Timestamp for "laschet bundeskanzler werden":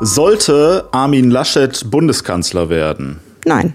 1.30-3.20